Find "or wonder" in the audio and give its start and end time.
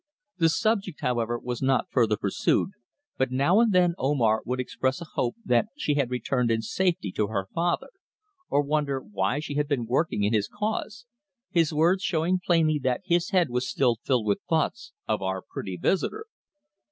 8.49-8.99